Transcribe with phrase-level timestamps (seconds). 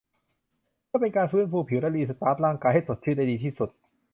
[0.87, 3.69] เพื่อเป็นการฟื้นฟูผิวและรีสตาร์ตร่างกายให้สดชื่นได้ดีที่สุด